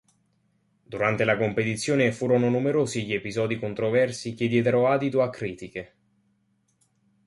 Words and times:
Durante 0.81 1.23
la 1.25 1.37
competizione 1.37 2.11
furono 2.11 2.49
numerosi 2.49 3.05
gli 3.05 3.13
episodi 3.13 3.59
controversi 3.59 4.33
che 4.33 4.47
diedero 4.47 4.87
adito 4.87 5.21
a 5.21 5.29
critiche. 5.29 5.93